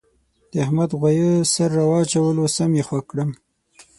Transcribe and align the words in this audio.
د 0.51 0.53
احمد 0.65 0.89
غوایه 0.97 1.31
سر 1.53 1.69
را 1.77 1.83
واچولو 1.91 2.43
سم 2.55 2.71
یې 2.77 2.83
خوږ 2.87 3.03
کړم. 3.11 3.29